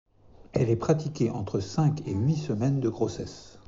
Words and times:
Elle 0.53 0.71
est 0.71 0.75
pratiquée 0.77 1.29
entre 1.29 1.59
cinq 1.59 2.01
et 2.07 2.15
huit 2.15 2.35
semaines 2.37 2.79
de 2.79 2.89
grossesse. 2.89 3.59